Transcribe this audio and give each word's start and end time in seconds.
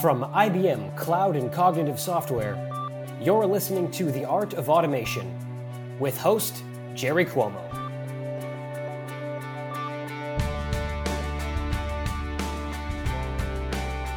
From 0.00 0.24
IBM 0.32 0.96
Cloud 0.96 1.36
and 1.36 1.52
Cognitive 1.52 1.98
Software, 1.98 2.56
you're 3.20 3.46
listening 3.46 3.90
to 3.92 4.10
The 4.12 4.24
Art 4.24 4.54
of 4.54 4.68
Automation 4.68 5.34
with 5.98 6.18
host 6.18 6.62
Jerry 6.94 7.24
Cuomo. 7.24 7.62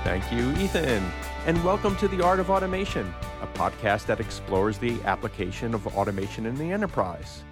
Thank 0.04 0.32
you, 0.32 0.52
Ethan. 0.64 1.04
And 1.46 1.64
welcome 1.64 1.96
to 1.98 2.08
The 2.08 2.24
Art 2.24 2.40
of 2.40 2.50
Automation, 2.50 3.14
a 3.42 3.48
podcast 3.48 4.06
that 4.08 4.20
explores 4.20 4.78
the 4.78 5.02
application 5.04 5.74
of 5.74 5.88
automation 5.96 6.46
in 6.46 6.56
the 6.56 6.72
enterprise. 6.72 7.44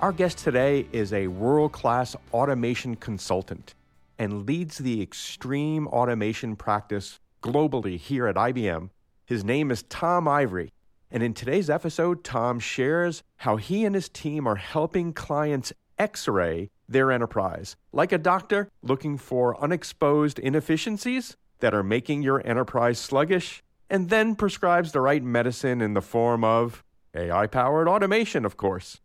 Our 0.00 0.12
guest 0.12 0.38
today 0.38 0.86
is 0.92 1.12
a 1.12 1.28
world 1.28 1.72
class 1.72 2.16
automation 2.32 2.96
consultant 2.96 3.74
and 4.18 4.46
leads 4.46 4.78
the 4.78 5.02
extreme 5.02 5.86
automation 5.88 6.56
practice 6.56 7.18
globally 7.42 7.98
here 7.98 8.26
at 8.26 8.36
IBM. 8.36 8.88
His 9.26 9.44
name 9.44 9.70
is 9.70 9.82
Tom 9.82 10.26
Ivory. 10.26 10.72
And 11.10 11.22
in 11.22 11.34
today's 11.34 11.68
episode, 11.68 12.24
Tom 12.24 12.58
shares 12.58 13.22
how 13.38 13.56
he 13.56 13.84
and 13.84 13.94
his 13.94 14.08
team 14.08 14.46
are 14.46 14.56
helping 14.56 15.12
clients 15.12 15.72
x 15.98 16.26
ray 16.26 16.70
their 16.88 17.10
enterprise, 17.10 17.76
like 17.92 18.12
a 18.12 18.18
doctor 18.18 18.68
looking 18.82 19.18
for 19.18 19.62
unexposed 19.62 20.38
inefficiencies 20.38 21.36
that 21.60 21.74
are 21.74 21.82
making 21.82 22.22
your 22.22 22.46
enterprise 22.46 22.98
sluggish, 22.98 23.62
and 23.90 24.08
then 24.08 24.34
prescribes 24.34 24.92
the 24.92 25.00
right 25.00 25.22
medicine 25.22 25.82
in 25.82 25.94
the 25.94 26.00
form 26.00 26.44
of 26.44 26.82
AI 27.14 27.46
powered 27.46 27.88
automation, 27.88 28.44
of 28.44 28.56
course. 28.56 29.00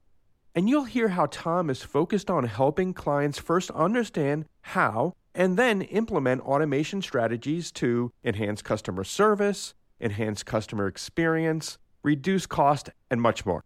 And 0.56 0.68
you'll 0.68 0.86
hear 0.86 1.10
how 1.10 1.28
Tom 1.28 1.70
is 1.70 1.84
focused 1.84 2.30
on 2.30 2.46
helping 2.46 2.94
clients 2.94 3.38
first 3.38 3.70
understand 3.72 4.46
how 4.62 5.14
and 5.38 5.56
then 5.56 5.84
implement 5.84 6.42
automation 6.42 7.02
strategies 7.02 7.72
to 7.72 8.12
enhance 8.26 8.62
customer 8.62 9.06
service, 9.06 9.74
enhance 10.02 10.44
customer 10.44 10.88
experience, 10.88 11.78
reduce 12.04 12.46
cost, 12.46 12.90
and 13.10 13.22
much 13.22 13.46
more. 13.46 13.64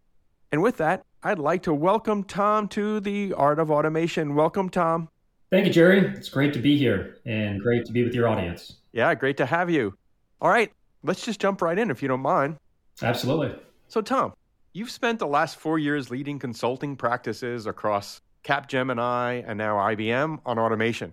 And 0.52 0.62
with 0.62 0.76
that, 0.76 1.02
I'd 1.24 1.40
like 1.40 1.62
to 1.62 1.74
welcome 1.74 2.22
Tom 2.22 2.68
to 2.68 3.00
the 3.00 3.32
Art 3.32 3.58
of 3.58 3.70
Automation. 3.70 4.34
Welcome, 4.34 4.68
Tom. 4.68 5.08
Thank 5.50 5.66
you, 5.66 5.72
Jerry. 5.72 6.00
It's 6.14 6.28
great 6.28 6.52
to 6.52 6.60
be 6.60 6.76
here 6.76 7.16
and 7.26 7.60
great 7.60 7.86
to 7.86 7.92
be 7.92 8.04
with 8.04 8.14
your 8.14 8.28
audience. 8.28 8.74
Yeah, 8.92 9.14
great 9.14 9.38
to 9.38 9.46
have 9.46 9.70
you. 9.70 9.94
All 10.40 10.50
right, 10.50 10.70
let's 11.02 11.24
just 11.24 11.40
jump 11.40 11.62
right 11.62 11.78
in 11.78 11.90
if 11.90 12.02
you 12.02 12.08
don't 12.08 12.20
mind. 12.20 12.58
Absolutely. 13.00 13.54
So, 13.88 14.02
Tom, 14.02 14.34
You've 14.74 14.90
spent 14.90 15.18
the 15.18 15.26
last 15.26 15.56
four 15.56 15.78
years 15.78 16.10
leading 16.10 16.38
consulting 16.38 16.96
practices 16.96 17.66
across 17.66 18.22
Capgemini 18.42 19.44
and 19.46 19.58
now 19.58 19.76
IBM 19.76 20.40
on 20.46 20.58
automation. 20.58 21.12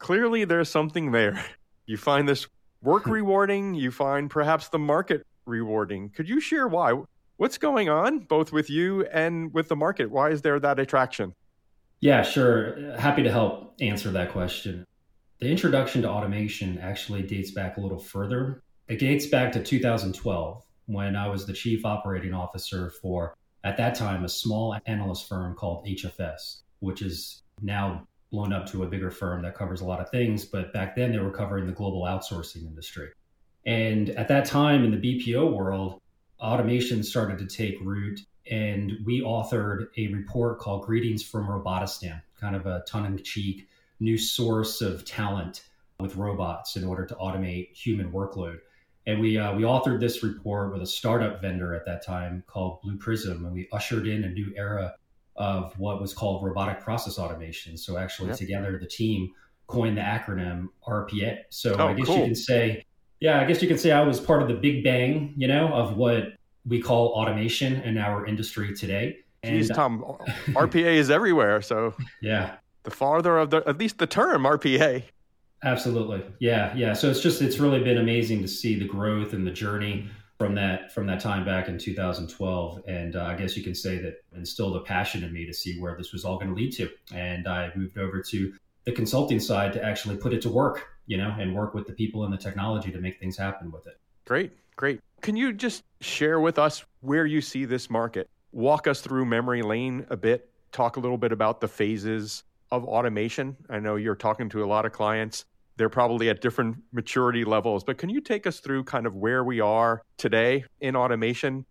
Clearly, 0.00 0.44
there's 0.44 0.68
something 0.68 1.12
there. 1.12 1.44
You 1.86 1.96
find 1.96 2.28
this 2.28 2.46
work 2.82 3.04
hmm. 3.04 3.10
rewarding, 3.10 3.74
you 3.74 3.90
find 3.90 4.30
perhaps 4.30 4.68
the 4.68 4.78
market 4.78 5.26
rewarding. 5.46 6.10
Could 6.10 6.28
you 6.28 6.40
share 6.40 6.68
why? 6.68 6.94
What's 7.36 7.58
going 7.58 7.88
on 7.88 8.20
both 8.20 8.52
with 8.52 8.68
you 8.68 9.06
and 9.06 9.52
with 9.52 9.68
the 9.68 9.76
market? 9.76 10.10
Why 10.10 10.30
is 10.30 10.42
there 10.42 10.60
that 10.60 10.78
attraction? 10.78 11.34
Yeah, 12.00 12.22
sure. 12.22 12.92
Uh, 12.92 13.00
happy 13.00 13.22
to 13.22 13.30
help 13.30 13.74
answer 13.80 14.10
that 14.10 14.32
question. 14.32 14.86
The 15.40 15.50
introduction 15.50 16.02
to 16.02 16.08
automation 16.08 16.78
actually 16.78 17.22
dates 17.22 17.50
back 17.50 17.76
a 17.76 17.80
little 17.80 17.98
further. 17.98 18.62
It 18.88 18.98
dates 18.98 19.26
back 19.26 19.52
to 19.52 19.62
2012 19.62 20.62
when 20.86 21.16
I 21.16 21.28
was 21.28 21.46
the 21.46 21.52
chief 21.52 21.84
operating 21.84 22.34
officer 22.34 22.90
for, 23.02 23.34
at 23.64 23.76
that 23.76 23.94
time, 23.94 24.24
a 24.24 24.28
small 24.28 24.76
analyst 24.86 25.28
firm 25.28 25.54
called 25.54 25.86
HFS, 25.86 26.62
which 26.80 27.02
is 27.02 27.42
now 27.62 28.06
blown 28.30 28.52
up 28.52 28.66
to 28.70 28.84
a 28.84 28.86
bigger 28.86 29.10
firm 29.10 29.42
that 29.42 29.54
covers 29.54 29.80
a 29.80 29.84
lot 29.84 30.00
of 30.00 30.10
things. 30.10 30.44
But 30.44 30.72
back 30.72 30.94
then, 30.94 31.12
they 31.12 31.18
were 31.18 31.30
covering 31.30 31.66
the 31.66 31.72
global 31.72 32.02
outsourcing 32.02 32.66
industry. 32.66 33.08
And 33.66 34.10
at 34.10 34.28
that 34.28 34.44
time 34.46 34.84
in 34.84 34.90
the 34.90 34.96
BPO 34.96 35.52
world, 35.52 36.00
automation 36.40 37.02
started 37.02 37.38
to 37.38 37.46
take 37.46 37.78
root. 37.80 38.20
And 38.50 38.92
we 39.04 39.20
authored 39.20 39.86
a 39.96 40.08
report 40.08 40.58
called 40.58 40.86
Greetings 40.86 41.22
from 41.22 41.46
Robotistan, 41.46 42.22
kind 42.40 42.56
of 42.56 42.66
a 42.66 42.82
tongue 42.86 43.06
in 43.06 43.22
cheek 43.22 43.68
new 44.00 44.16
source 44.16 44.80
of 44.80 45.04
talent 45.04 45.68
with 46.00 46.16
robots 46.16 46.76
in 46.76 46.84
order 46.84 47.04
to 47.06 47.14
automate 47.16 47.72
human 47.72 48.10
workload. 48.10 48.58
And 49.06 49.20
we 49.20 49.38
uh, 49.38 49.54
we 49.54 49.62
authored 49.62 50.00
this 50.00 50.22
report 50.22 50.72
with 50.72 50.82
a 50.82 50.86
startup 50.86 51.40
vendor 51.40 51.74
at 51.74 51.86
that 51.86 52.04
time 52.04 52.42
called 52.46 52.80
Blue 52.82 52.96
Prism, 52.96 53.44
and 53.44 53.54
we 53.54 53.68
ushered 53.72 54.06
in 54.06 54.24
a 54.24 54.28
new 54.28 54.52
era 54.56 54.94
of 55.40 55.72
what 55.78 56.00
was 56.02 56.12
called 56.12 56.44
robotic 56.44 56.80
process 56.80 57.18
automation. 57.18 57.78
So 57.78 57.96
actually, 57.96 58.28
yep. 58.28 58.36
together 58.36 58.78
the 58.78 58.86
team 58.86 59.30
coined 59.66 59.96
the 59.96 60.02
acronym 60.02 60.66
RPA. 60.86 61.38
So 61.48 61.74
oh, 61.78 61.88
I 61.88 61.94
guess 61.94 62.06
cool. 62.06 62.18
you 62.18 62.24
can 62.24 62.34
say, 62.34 62.84
yeah, 63.20 63.40
I 63.40 63.44
guess 63.46 63.62
you 63.62 63.66
can 63.66 63.78
say 63.78 63.90
I 63.90 64.02
was 64.02 64.20
part 64.20 64.42
of 64.42 64.48
the 64.48 64.54
big 64.54 64.84
bang, 64.84 65.32
you 65.36 65.48
know, 65.48 65.72
of 65.72 65.96
what 65.96 66.34
we 66.66 66.80
call 66.82 67.08
automation 67.08 67.80
in 67.80 67.96
our 67.96 68.26
industry 68.26 68.76
today. 68.76 69.16
And 69.42 69.58
Jeez, 69.58 69.74
Tom, 69.74 70.02
RPA 70.48 70.94
is 70.94 71.10
everywhere. 71.10 71.62
So 71.62 71.94
yeah, 72.20 72.56
the 72.82 72.90
farther 72.90 73.38
of 73.38 73.48
the 73.48 73.62
at 73.66 73.78
least 73.78 73.96
the 73.96 74.06
term 74.06 74.42
RPA. 74.42 75.04
Absolutely. 75.62 76.22
Yeah. 76.38 76.74
Yeah. 76.74 76.92
So 76.92 77.10
it's 77.10 77.20
just, 77.20 77.42
it's 77.42 77.58
really 77.58 77.82
been 77.82 77.98
amazing 77.98 78.40
to 78.40 78.48
see 78.48 78.78
the 78.78 78.86
growth 78.86 79.34
and 79.34 79.46
the 79.46 79.50
journey 79.50 80.08
from 80.40 80.54
that, 80.54 80.90
from 80.90 81.06
that 81.06 81.20
time 81.20 81.44
back 81.44 81.68
in 81.68 81.76
2012. 81.76 82.80
And 82.88 83.14
uh, 83.14 83.24
I 83.24 83.34
guess 83.34 83.58
you 83.58 83.62
can 83.62 83.74
say 83.74 83.98
that 83.98 84.24
instilled 84.34 84.74
a 84.74 84.80
passion 84.80 85.22
in 85.22 85.34
me 85.34 85.44
to 85.44 85.52
see 85.52 85.78
where 85.78 85.94
this 85.98 86.14
was 86.14 86.24
all 86.24 86.36
going 86.36 86.48
to 86.48 86.54
lead 86.54 86.72
to. 86.76 86.88
And 87.14 87.46
I 87.46 87.70
moved 87.76 87.98
over 87.98 88.22
to 88.22 88.54
the 88.84 88.92
consulting 88.92 89.38
side 89.38 89.74
to 89.74 89.84
actually 89.84 90.16
put 90.16 90.32
it 90.32 90.40
to 90.40 90.48
work, 90.48 90.86
you 91.06 91.18
know, 91.18 91.36
and 91.38 91.54
work 91.54 91.74
with 91.74 91.86
the 91.86 91.92
people 91.92 92.24
and 92.24 92.32
the 92.32 92.38
technology 92.38 92.90
to 92.90 92.98
make 92.98 93.20
things 93.20 93.36
happen 93.36 93.70
with 93.70 93.86
it. 93.86 94.00
Great. 94.24 94.52
Great. 94.76 95.00
Can 95.20 95.36
you 95.36 95.52
just 95.52 95.84
share 96.00 96.40
with 96.40 96.58
us 96.58 96.86
where 97.02 97.26
you 97.26 97.42
see 97.42 97.66
this 97.66 97.90
market? 97.90 98.26
Walk 98.52 98.86
us 98.86 99.02
through 99.02 99.26
memory 99.26 99.60
lane 99.60 100.06
a 100.08 100.16
bit. 100.16 100.48
Talk 100.72 100.96
a 100.96 101.00
little 101.00 101.18
bit 101.18 101.32
about 101.32 101.60
the 101.60 101.68
phases 101.68 102.44
of 102.70 102.86
automation. 102.86 103.58
I 103.68 103.78
know 103.78 103.96
you're 103.96 104.14
talking 104.14 104.48
to 104.48 104.64
a 104.64 104.66
lot 104.66 104.86
of 104.86 104.92
clients 104.92 105.44
they're 105.80 105.88
probably 105.88 106.28
at 106.28 106.42
different 106.42 106.76
maturity 106.92 107.42
levels. 107.42 107.84
But 107.84 107.96
can 107.96 108.10
you 108.10 108.20
take 108.20 108.46
us 108.46 108.60
through 108.60 108.84
kind 108.84 109.06
of 109.06 109.16
where 109.16 109.42
we 109.42 109.60
are 109.60 110.02
today 110.18 110.64
in 110.82 110.94
automation? 110.94 111.64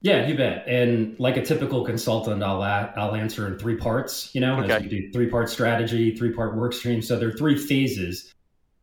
Yeah, 0.00 0.26
you 0.26 0.34
bet. 0.34 0.64
And 0.66 1.20
like 1.20 1.36
a 1.36 1.44
typical 1.44 1.84
consultant, 1.84 2.42
I'll 2.42 2.62
a- 2.62 2.90
I'll 2.96 3.14
answer 3.14 3.46
in 3.46 3.58
three 3.58 3.76
parts. 3.76 4.34
You 4.34 4.40
know, 4.40 4.60
okay. 4.60 4.72
as 4.72 4.82
we 4.82 4.88
do 4.88 5.12
three 5.12 5.28
part 5.28 5.50
strategy, 5.50 6.16
three 6.16 6.32
part 6.32 6.56
work 6.56 6.72
stream. 6.72 7.02
So 7.02 7.18
there 7.18 7.28
are 7.28 7.36
three 7.36 7.58
phases. 7.58 8.32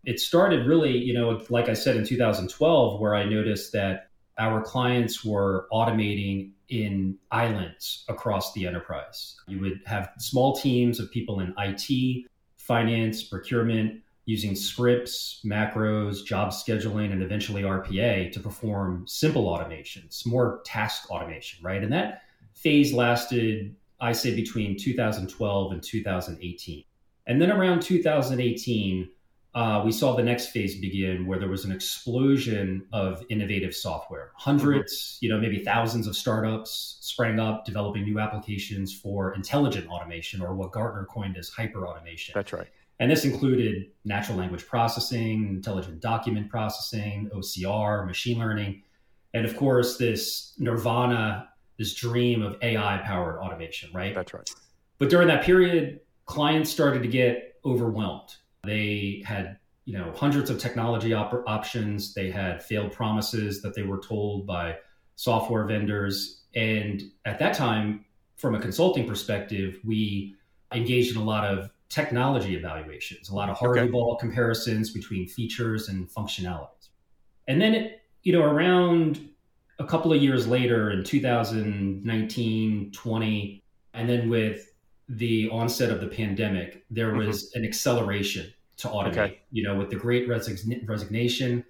It 0.06 0.20
started 0.20 0.68
really, 0.68 0.96
you 0.96 1.16
know, 1.16 1.44
like 1.50 1.70
I 1.70 1.74
said 1.74 1.96
in 1.96 2.06
2012, 2.06 3.02
where 3.02 3.16
I 3.16 3.26
noticed 3.26 3.74
that 3.74 4.10
our 4.38 4.62
clients 4.62 5.26
were 5.26 5.68
automating 5.74 6.52
in 6.70 7.18
islands 7.32 8.06
across 8.10 8.54
the 8.54 8.68
enterprise. 8.68 9.38
You 9.48 9.60
would 9.62 9.82
have 9.88 10.12
small 10.20 10.56
teams 10.56 11.00
of 11.00 11.10
people 11.10 11.40
in 11.40 11.56
IT, 11.58 12.28
finance, 12.58 13.24
procurement, 13.24 14.04
using 14.28 14.56
scripts, 14.56 15.40
macros, 15.46 16.24
job 16.24 16.50
scheduling, 16.50 17.14
and 17.14 17.24
eventually 17.24 17.64
RPA 17.64 18.30
to 18.34 18.40
perform 18.42 19.08
simple 19.08 19.46
automations, 19.46 20.26
more 20.26 20.62
task 20.66 21.10
automation, 21.10 21.64
right? 21.64 21.82
And 21.82 21.94
that 21.94 22.24
phase 22.54 22.94
lasted, 22.94 23.74
I 24.02 24.12
say, 24.12 24.36
between 24.36 24.78
2012 24.78 25.72
and 25.72 25.82
2018. 25.82 26.84
And 27.26 27.42
then 27.42 27.52
around 27.52 27.82
2018, 27.82 29.10
uh, 29.56 29.82
we 29.86 29.94
saw 29.94 30.14
the 30.14 30.24
next 30.24 30.48
phase 30.48 30.78
begin 30.78 31.26
where 31.26 31.40
there 31.40 31.48
was 31.48 31.64
an 31.64 31.72
explosion 31.72 32.86
of 32.92 33.24
innovative 33.30 33.74
software. 33.74 34.32
Hundreds, 34.36 34.94
mm-hmm. 34.94 35.26
you 35.26 35.32
know, 35.32 35.40
maybe 35.40 35.64
thousands 35.64 36.06
of 36.06 36.18
startups 36.18 36.98
sprang 37.00 37.40
up 37.40 37.64
developing 37.64 38.04
new 38.04 38.20
applications 38.20 38.94
for 38.94 39.34
intelligent 39.36 39.88
automation 39.88 40.42
or 40.42 40.54
what 40.54 40.74
Gartner 40.74 41.06
coined 41.06 41.38
as 41.38 41.48
hyper 41.48 41.88
automation. 41.88 42.34
That's 42.36 42.52
right. 42.52 42.68
And 43.00 43.12
this 43.12 43.26
included 43.26 43.92
natural 44.06 44.38
language 44.38 44.66
processing, 44.66 45.48
intelligent 45.50 46.00
document 46.00 46.50
processing, 46.50 47.30
OCR, 47.34 48.06
machine 48.08 48.40
learning, 48.40 48.82
and 49.34 49.46
of 49.46 49.56
course, 49.56 49.98
this 49.98 50.54
nirvana, 50.58 51.50
this 51.78 51.94
dream 51.94 52.42
of 52.42 52.58
AI 52.62 53.02
powered 53.04 53.38
automation, 53.38 53.90
right? 53.94 54.16
That's 54.16 54.34
right. 54.34 54.50
But 54.98 55.10
during 55.10 55.28
that 55.28 55.44
period, 55.44 56.00
clients 56.26 56.72
started 56.72 57.04
to 57.04 57.08
get 57.08 57.60
overwhelmed. 57.64 58.36
They 58.64 59.24
had 59.26 59.58
you 59.88 59.98
know 59.98 60.12
hundreds 60.16 60.50
of 60.50 60.60
technology 60.60 61.14
op- 61.14 61.44
options 61.48 62.14
they 62.14 62.30
had 62.30 62.62
failed 62.62 62.92
promises 62.92 63.62
that 63.62 63.74
they 63.74 63.84
were 63.84 64.00
told 64.00 64.46
by 64.46 64.76
software 65.16 65.64
vendors 65.64 66.42
and 66.56 67.04
at 67.26 67.40
that 67.40 67.56
time 67.56 68.04
from 68.36 68.54
a 68.54 68.60
consulting 68.60 69.08
perspective 69.08 69.80
we 69.86 70.36
engaged 70.74 71.16
in 71.16 71.22
a 71.22 71.24
lot 71.24 71.46
of 71.46 71.70
technology 71.90 72.56
evaluations, 72.56 73.30
a 73.30 73.36
lot 73.36 73.50
of 73.50 73.58
Harvey 73.58 73.82
okay. 73.82 74.18
comparisons 74.20 74.92
between 74.92 75.28
features 75.28 75.90
and 75.90 76.10
functionalities. 76.10 76.90
And 77.48 77.62
then, 77.62 77.74
it, 77.74 78.02
you 78.24 78.34
know, 78.34 78.44
around 78.44 79.30
a 79.80 79.86
couple 79.86 80.12
of 80.12 80.22
years 80.22 80.48
later 80.48 80.92
in 80.92 81.04
2019, 81.04 82.92
20, 82.92 83.64
and 83.94 84.10
then 84.10 84.30
with 84.30 84.74
the 85.10 85.50
onset 85.50 85.90
of 85.90 86.02
the 86.02 86.08
pandemic, 86.08 86.84
there 86.90 87.10
mm-hmm. 87.10 87.28
was 87.28 87.46
mm-hmm. 87.46 87.60
an 87.60 87.66
acceleration 87.66 88.54
to 88.78 88.88
automate. 88.88 89.18
Okay. 89.18 89.40
You 89.52 89.64
know, 89.64 89.76
with 89.76 89.90
the 89.90 89.96
great 89.96 90.28
resign- 90.28 90.86
resignation, 90.86 91.64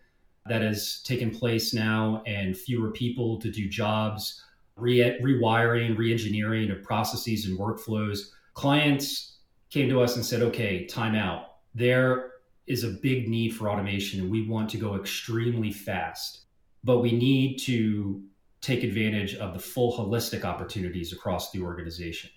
that 0.48 0.62
has 0.62 1.02
taken 1.04 1.32
place 1.32 1.74
now 1.74 2.24
and 2.26 2.58
fewer 2.58 2.92
people 2.92 3.40
to 3.40 3.52
do 3.52 3.68
jobs, 3.68 4.44
re- 4.76 5.20
rewiring, 5.22 5.98
re-engineering 5.98 6.72
of 6.72 6.84
processes 6.84 7.46
and 7.46 7.58
workflows. 7.60 8.30
Clients 8.54 9.37
came 9.70 9.90
to 9.90 10.02
us 10.02 10.16
and 10.16 10.26
said, 10.26 10.42
okay, 10.42 10.86
time 10.86 11.16
out. 11.16 11.56
There 11.76 12.32
is 12.66 12.84
a 12.84 12.90
big 12.90 13.28
need 13.28 13.50
for 13.50 13.70
automation 13.70 14.22
and 14.22 14.32
we 14.32 14.48
want 14.48 14.70
to 14.72 14.78
go 14.78 14.96
extremely 14.96 15.72
fast, 15.72 16.42
but 16.84 17.00
we 17.00 17.12
need 17.12 17.58
to 17.60 18.22
take 18.62 18.84
advantage 18.84 19.36
of 19.36 19.54
the 19.54 19.60
full 19.60 19.98
holistic 19.98 20.44
opportunities 20.44 21.14
across 21.14 21.52
the 21.52 21.62
organization. 21.62 22.30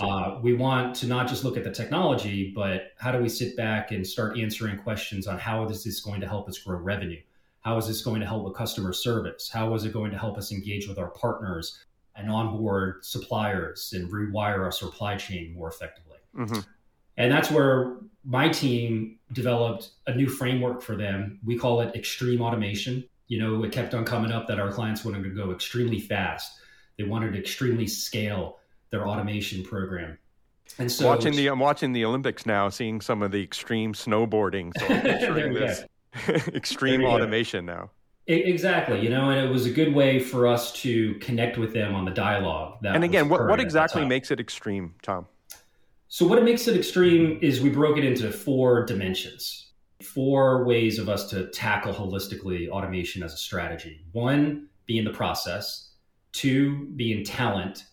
Uh, 0.00 0.38
we 0.42 0.52
want 0.52 0.94
to 0.94 1.06
not 1.06 1.26
just 1.26 1.44
look 1.44 1.56
at 1.56 1.64
the 1.64 1.70
technology, 1.70 2.52
but 2.54 2.92
how 2.98 3.10
do 3.10 3.18
we 3.18 3.28
sit 3.28 3.56
back 3.56 3.90
and 3.90 4.06
start 4.06 4.38
answering 4.38 4.78
questions 4.78 5.26
on 5.26 5.38
how 5.38 5.66
is 5.68 5.82
this 5.82 6.00
going 6.00 6.20
to 6.20 6.28
help 6.28 6.48
us 6.48 6.58
grow 6.58 6.78
revenue? 6.78 7.20
How 7.60 7.76
is 7.78 7.86
this 7.86 8.02
going 8.02 8.20
to 8.20 8.26
help 8.26 8.44
with 8.44 8.54
customer 8.54 8.92
service? 8.92 9.48
How 9.48 9.74
is 9.74 9.84
it 9.84 9.92
going 9.92 10.10
to 10.10 10.18
help 10.18 10.36
us 10.36 10.52
engage 10.52 10.88
with 10.88 10.98
our 10.98 11.10
partners 11.10 11.84
and 12.14 12.30
onboard 12.30 13.04
suppliers 13.04 13.92
and 13.94 14.12
rewire 14.12 14.58
our 14.58 14.72
supply 14.72 15.16
chain 15.16 15.54
more 15.54 15.68
effectively? 15.68 16.11
Mm-hmm. 16.36 16.60
And 17.16 17.30
that's 17.30 17.50
where 17.50 17.96
my 18.24 18.48
team 18.48 19.18
developed 19.32 19.90
a 20.06 20.14
new 20.14 20.28
framework 20.28 20.82
for 20.82 20.96
them. 20.96 21.38
We 21.44 21.58
call 21.58 21.80
it 21.80 21.94
extreme 21.94 22.40
automation. 22.40 23.04
You 23.28 23.38
know, 23.38 23.64
it 23.64 23.72
kept 23.72 23.94
on 23.94 24.04
coming 24.04 24.30
up 24.30 24.46
that 24.48 24.60
our 24.60 24.70
clients 24.70 25.04
wanted 25.04 25.24
to 25.24 25.30
go 25.30 25.52
extremely 25.52 26.00
fast. 26.00 26.52
They 26.98 27.04
wanted 27.04 27.32
to 27.32 27.38
extremely 27.38 27.86
scale 27.86 28.58
their 28.90 29.06
automation 29.06 29.62
program. 29.62 30.18
And 30.78 30.90
so 30.90 31.06
watching 31.06 31.34
the 31.34 31.48
I'm 31.48 31.58
watching 31.58 31.92
the 31.92 32.04
Olympics 32.04 32.46
now, 32.46 32.68
seeing 32.68 33.00
some 33.00 33.22
of 33.22 33.30
the 33.30 33.42
extreme 33.42 33.92
snowboarding. 33.94 34.72
So 34.78 34.88
there 34.88 35.52
this 35.52 35.84
extreme 36.54 37.04
automation 37.04 37.66
go. 37.66 37.72
now. 37.72 37.90
Exactly, 38.26 39.00
you 39.00 39.10
know, 39.10 39.30
and 39.30 39.44
it 39.44 39.50
was 39.50 39.66
a 39.66 39.70
good 39.70 39.92
way 39.94 40.20
for 40.20 40.46
us 40.46 40.72
to 40.82 41.14
connect 41.14 41.58
with 41.58 41.72
them 41.74 41.94
on 41.94 42.04
the 42.04 42.12
dialogue. 42.12 42.78
and 42.84 43.02
again, 43.02 43.28
what, 43.28 43.48
what 43.48 43.58
exactly 43.58 44.04
makes 44.04 44.30
it 44.30 44.38
extreme, 44.38 44.94
Tom? 45.02 45.26
So, 46.14 46.26
what 46.26 46.36
it 46.36 46.44
makes 46.44 46.68
it 46.68 46.76
extreme 46.76 47.38
is 47.40 47.62
we 47.62 47.70
broke 47.70 47.96
it 47.96 48.04
into 48.04 48.30
four 48.30 48.84
dimensions, 48.84 49.70
four 50.02 50.62
ways 50.62 50.98
of 50.98 51.08
us 51.08 51.30
to 51.30 51.46
tackle 51.52 51.94
holistically 51.94 52.68
automation 52.68 53.22
as 53.22 53.32
a 53.32 53.38
strategy. 53.38 54.04
One 54.12 54.68
being 54.84 55.04
the 55.04 55.10
process, 55.10 55.92
two 56.32 56.88
being 56.96 57.24
talent, 57.24 57.86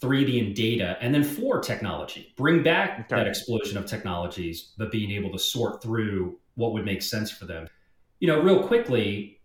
three 0.00 0.24
being 0.24 0.54
data, 0.54 0.96
and 1.00 1.12
then 1.12 1.24
four 1.24 1.58
technology. 1.58 2.32
Bring 2.36 2.62
back 2.62 2.90
okay. 2.92 3.16
that 3.16 3.26
explosion 3.26 3.76
of 3.76 3.86
technologies, 3.86 4.70
but 4.78 4.92
being 4.92 5.10
able 5.10 5.32
to 5.32 5.38
sort 5.40 5.82
through 5.82 6.38
what 6.54 6.74
would 6.74 6.84
make 6.84 7.02
sense 7.02 7.32
for 7.32 7.44
them. 7.44 7.66
You 8.20 8.28
know, 8.28 8.40
real 8.40 8.62
quickly, 8.62 9.40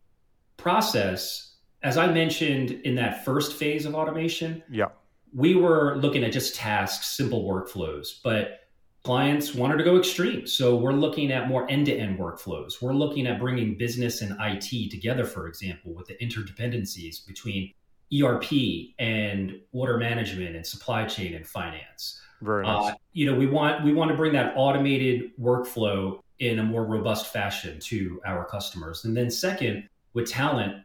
process, 0.56 1.56
as 1.81 1.98
I 1.98 2.14
mentioned 2.14 2.70
in 2.84 2.94
that 2.94 3.26
first 3.26 3.56
phase 3.56 3.88
of 3.88 3.96
automation, 3.96 4.62
yeah. 4.70 4.90
We 5.34 5.56
were 5.56 5.98
looking 5.98 6.24
at 6.24 6.31
just 6.31 6.56
tasks, 6.56 7.16
simple 7.16 7.44
workflows, 7.44 8.20
but 8.24 8.62
clients 9.04 9.56
wanted 9.56 9.78
to 9.78 9.84
go 9.84 9.98
extreme. 9.98 10.46
So 10.46 10.76
we're 10.76 10.94
looking 10.94 11.31
at 11.31 11.48
more 11.48 11.70
end 11.70 11.86
to 11.88 11.96
end 11.96 12.20
workflows. 12.20 12.81
We're 12.81 12.94
looking 12.94 13.28
at 13.28 13.40
bringing 13.40 13.78
business 13.78 14.22
and 14.22 14.36
IT 14.40 14.92
together, 14.92 15.26
for 15.26 15.48
example, 15.48 15.94
with 15.94 16.08
the 16.08 16.16
interdependencies 16.16 17.26
between 17.26 17.74
ERP 18.14 18.52
and 18.98 19.60
order 19.72 19.98
management 19.98 20.56
and 20.56 20.66
supply 20.66 21.06
chain 21.06 21.36
and 21.36 21.46
finance. 21.46 22.20
Very 22.42 22.64
nice. 22.64 22.92
Uh, 22.92 22.96
you 23.14 23.26
know, 23.26 23.38
we 23.38 23.46
want 23.46 23.84
we 23.84 23.94
want 23.94 24.10
to 24.12 24.18
bring 24.18 24.34
that 24.34 24.54
automated 24.56 25.31
workflow 25.40 26.20
in 26.40 26.60
a 26.60 26.64
more 26.64 26.86
robust 26.86 27.31
fashion 27.31 27.80
to 27.80 28.22
our 28.26 28.46
customers. 28.46 29.06
And 29.06 29.16
then 29.16 29.30
second, 29.30 29.90
with 30.14 30.30
talent, 30.30 30.84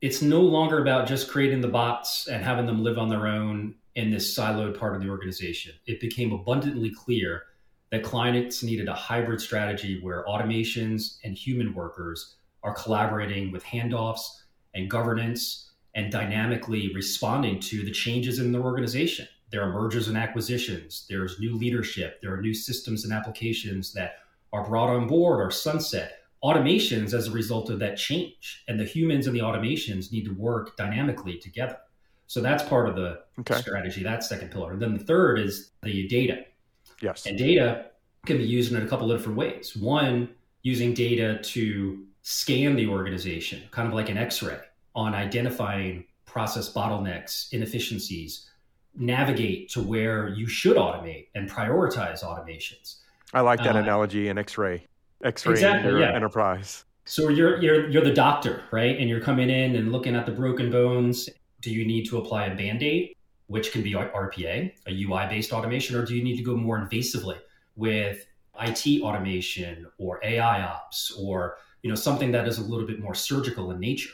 it's 0.00 0.20
no 0.20 0.40
longer 0.40 0.82
about 0.82 1.06
just 1.06 1.30
creating 1.30 1.60
the 1.60 1.68
bots 1.68 2.26
and 2.26 2.44
having 2.44 2.66
them 2.66 2.82
live 2.82 2.98
on 2.98 3.08
their 3.08 3.26
own 3.26 3.74
in 3.96 4.10
this 4.10 4.36
siloed 4.36 4.78
part 4.78 4.94
of 4.94 5.02
the 5.02 5.08
organization. 5.08 5.72
It 5.86 6.00
became 6.00 6.32
abundantly 6.32 6.90
clear 6.90 7.44
that 7.90 8.02
clients 8.02 8.62
needed 8.62 8.88
a 8.88 8.94
hybrid 8.94 9.40
strategy 9.40 10.00
where 10.02 10.24
automations 10.26 11.18
and 11.24 11.34
human 11.34 11.74
workers 11.74 12.36
are 12.62 12.74
collaborating 12.74 13.50
with 13.50 13.64
handoffs 13.64 14.42
and 14.74 14.90
governance 14.90 15.70
and 15.94 16.12
dynamically 16.12 16.92
responding 16.94 17.58
to 17.58 17.84
the 17.84 17.90
changes 17.90 18.38
in 18.38 18.52
their 18.52 18.60
organization. 18.60 19.26
There 19.50 19.62
are 19.62 19.72
mergers 19.72 20.08
and 20.08 20.16
acquisitions, 20.16 21.06
there's 21.08 21.40
new 21.40 21.54
leadership, 21.54 22.20
there 22.20 22.34
are 22.34 22.42
new 22.42 22.52
systems 22.52 23.04
and 23.04 23.12
applications 23.14 23.94
that 23.94 24.16
are 24.52 24.66
brought 24.66 24.90
on 24.90 25.06
board 25.06 25.40
or 25.40 25.50
sunset. 25.50 26.18
Automations 26.44 27.14
as 27.14 27.28
a 27.28 27.32
result 27.32 27.70
of 27.70 27.78
that 27.78 27.96
change, 27.96 28.62
and 28.68 28.78
the 28.78 28.84
humans 28.84 29.26
and 29.26 29.34
the 29.34 29.40
automations 29.40 30.12
need 30.12 30.24
to 30.24 30.34
work 30.34 30.76
dynamically 30.76 31.38
together. 31.38 31.78
So 32.26 32.40
that's 32.40 32.62
part 32.64 32.88
of 32.88 32.96
the 32.96 33.20
okay. 33.40 33.60
strategy, 33.60 34.02
that 34.02 34.24
second 34.24 34.50
pillar. 34.50 34.72
And 34.72 34.82
then 34.82 34.94
the 34.94 35.04
third 35.04 35.38
is 35.38 35.70
the 35.82 36.08
data. 36.08 36.44
Yes. 37.00 37.26
And 37.26 37.38
data 37.38 37.86
can 38.24 38.38
be 38.38 38.44
used 38.44 38.72
in 38.72 38.82
a 38.82 38.86
couple 38.86 39.10
of 39.10 39.18
different 39.18 39.38
ways. 39.38 39.76
One, 39.76 40.28
using 40.62 40.94
data 40.94 41.38
to 41.42 42.04
scan 42.22 42.74
the 42.74 42.88
organization, 42.88 43.62
kind 43.70 43.86
of 43.86 43.94
like 43.94 44.08
an 44.08 44.18
x 44.18 44.42
ray, 44.42 44.58
on 44.94 45.14
identifying 45.14 46.04
process 46.24 46.72
bottlenecks, 46.72 47.52
inefficiencies, 47.52 48.50
navigate 48.96 49.68
to 49.70 49.82
where 49.82 50.28
you 50.28 50.46
should 50.46 50.76
automate 50.76 51.28
and 51.34 51.50
prioritize 51.50 52.24
automations. 52.24 52.96
I 53.32 53.40
like 53.40 53.62
that 53.62 53.76
uh, 53.76 53.80
analogy 53.80 54.28
in 54.28 54.38
X-ray, 54.38 54.86
X-ray 55.22 55.52
exactly, 55.52 56.00
yeah. 56.00 56.14
enterprise. 56.14 56.84
So 57.04 57.28
you're 57.28 57.60
you're 57.62 57.88
you're 57.88 58.04
the 58.04 58.14
doctor, 58.14 58.64
right? 58.72 58.98
And 58.98 59.08
you're 59.08 59.20
coming 59.20 59.50
in 59.50 59.76
and 59.76 59.92
looking 59.92 60.16
at 60.16 60.26
the 60.26 60.32
broken 60.32 60.70
bones. 60.70 61.28
Do 61.66 61.72
you 61.72 61.84
need 61.84 62.06
to 62.10 62.18
apply 62.18 62.46
a 62.46 62.54
band-aid, 62.54 63.16
which 63.48 63.72
can 63.72 63.82
be 63.82 63.94
RPA, 63.94 64.72
a 64.86 65.04
UI-based 65.04 65.52
automation, 65.52 65.96
or 65.96 66.04
do 66.04 66.14
you 66.14 66.22
need 66.22 66.36
to 66.36 66.44
go 66.44 66.56
more 66.56 66.78
invasively 66.78 67.38
with 67.74 68.24
IT 68.60 69.02
automation 69.02 69.84
or 69.98 70.20
AI 70.22 70.62
ops 70.62 71.10
or 71.18 71.56
you 71.82 71.90
know 71.90 71.96
something 71.96 72.30
that 72.30 72.46
is 72.46 72.58
a 72.58 72.62
little 72.62 72.86
bit 72.86 73.00
more 73.00 73.16
surgical 73.16 73.72
in 73.72 73.80
nature? 73.80 74.10